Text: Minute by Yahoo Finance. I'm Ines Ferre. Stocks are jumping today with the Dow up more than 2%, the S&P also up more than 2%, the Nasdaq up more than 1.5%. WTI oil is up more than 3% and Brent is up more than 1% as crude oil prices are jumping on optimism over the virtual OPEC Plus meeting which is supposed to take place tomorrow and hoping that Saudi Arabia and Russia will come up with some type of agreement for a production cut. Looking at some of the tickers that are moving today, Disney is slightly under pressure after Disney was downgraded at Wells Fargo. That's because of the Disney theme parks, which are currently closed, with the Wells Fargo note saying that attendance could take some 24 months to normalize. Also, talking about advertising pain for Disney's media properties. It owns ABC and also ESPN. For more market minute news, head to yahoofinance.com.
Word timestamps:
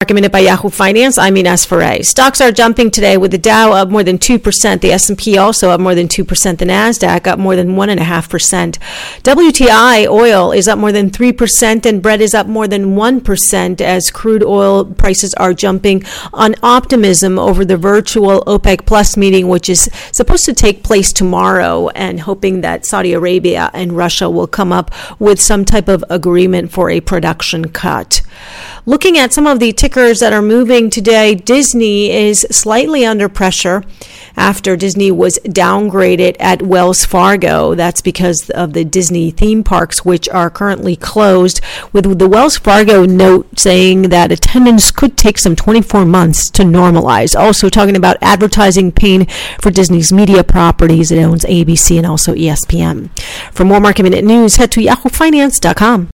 Minute 0.00 0.30
by 0.30 0.38
Yahoo 0.38 0.70
Finance. 0.70 1.18
I'm 1.18 1.36
Ines 1.36 1.66
Ferre. 1.66 2.04
Stocks 2.04 2.40
are 2.40 2.52
jumping 2.52 2.88
today 2.88 3.16
with 3.16 3.32
the 3.32 3.36
Dow 3.36 3.72
up 3.72 3.88
more 3.88 4.04
than 4.04 4.16
2%, 4.16 4.80
the 4.80 4.92
S&P 4.92 5.36
also 5.36 5.70
up 5.70 5.80
more 5.80 5.94
than 5.96 6.06
2%, 6.06 6.58
the 6.58 6.64
Nasdaq 6.64 7.26
up 7.26 7.38
more 7.38 7.56
than 7.56 7.70
1.5%. 7.70 8.78
WTI 9.22 10.06
oil 10.08 10.52
is 10.52 10.68
up 10.68 10.78
more 10.78 10.92
than 10.92 11.10
3% 11.10 11.84
and 11.84 12.00
Brent 12.00 12.22
is 12.22 12.32
up 12.32 12.46
more 12.46 12.68
than 12.68 12.94
1% 12.94 13.80
as 13.80 14.10
crude 14.12 14.44
oil 14.44 14.84
prices 14.84 15.34
are 15.34 15.52
jumping 15.52 16.04
on 16.32 16.54
optimism 16.62 17.36
over 17.36 17.64
the 17.64 17.76
virtual 17.76 18.44
OPEC 18.46 18.86
Plus 18.86 19.16
meeting 19.16 19.48
which 19.48 19.68
is 19.68 19.90
supposed 20.12 20.44
to 20.44 20.54
take 20.54 20.84
place 20.84 21.12
tomorrow 21.12 21.88
and 21.88 22.20
hoping 22.20 22.60
that 22.60 22.86
Saudi 22.86 23.14
Arabia 23.14 23.68
and 23.74 23.96
Russia 23.96 24.30
will 24.30 24.46
come 24.46 24.72
up 24.72 24.92
with 25.18 25.40
some 25.40 25.64
type 25.64 25.88
of 25.88 26.04
agreement 26.08 26.70
for 26.70 26.88
a 26.88 27.00
production 27.00 27.70
cut. 27.70 28.22
Looking 28.88 29.18
at 29.18 29.34
some 29.34 29.46
of 29.46 29.60
the 29.60 29.74
tickers 29.74 30.20
that 30.20 30.32
are 30.32 30.40
moving 30.40 30.88
today, 30.88 31.34
Disney 31.34 32.10
is 32.10 32.46
slightly 32.50 33.04
under 33.04 33.28
pressure 33.28 33.84
after 34.34 34.78
Disney 34.78 35.10
was 35.10 35.38
downgraded 35.44 36.36
at 36.40 36.62
Wells 36.62 37.04
Fargo. 37.04 37.74
That's 37.74 38.00
because 38.00 38.48
of 38.54 38.72
the 38.72 38.86
Disney 38.86 39.30
theme 39.30 39.62
parks, 39.62 40.06
which 40.06 40.26
are 40.30 40.48
currently 40.48 40.96
closed, 40.96 41.60
with 41.92 42.18
the 42.18 42.26
Wells 42.26 42.56
Fargo 42.56 43.04
note 43.04 43.58
saying 43.58 44.08
that 44.08 44.32
attendance 44.32 44.90
could 44.90 45.18
take 45.18 45.36
some 45.36 45.54
24 45.54 46.06
months 46.06 46.48
to 46.52 46.62
normalize. 46.62 47.38
Also, 47.38 47.68
talking 47.68 47.94
about 47.94 48.16
advertising 48.22 48.90
pain 48.90 49.26
for 49.60 49.70
Disney's 49.70 50.14
media 50.14 50.42
properties. 50.42 51.10
It 51.10 51.22
owns 51.22 51.44
ABC 51.44 51.98
and 51.98 52.06
also 52.06 52.34
ESPN. 52.34 53.10
For 53.52 53.66
more 53.66 53.80
market 53.80 54.04
minute 54.04 54.24
news, 54.24 54.56
head 54.56 54.72
to 54.72 54.80
yahoofinance.com. 54.80 56.08